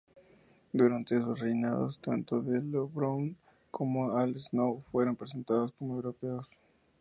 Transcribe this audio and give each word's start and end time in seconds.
Durante 0.73 1.21
sus 1.21 1.41
reinados, 1.41 1.99
tanto 1.99 2.41
D'Lo 2.41 2.87
Brown 2.87 3.37
como 3.69 4.17
Al 4.17 4.35
Snow 4.41 4.83
fueron 4.91 5.15
presentados 5.15 5.73
como 5.73 5.93
europeos. 5.93 6.57